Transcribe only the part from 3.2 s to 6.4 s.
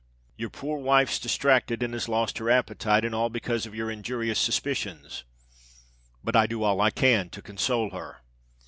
because of your injurious suspicions; but